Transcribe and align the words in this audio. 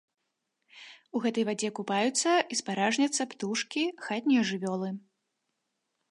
У 1.17 1.19
гэтай 1.25 1.43
вадзе 1.49 1.67
купаюцца 1.79 2.31
і 2.55 2.57
спаражняцца 2.61 3.23
птушкі, 3.33 3.83
хатнія 4.07 4.41
жывёлы. 4.53 4.89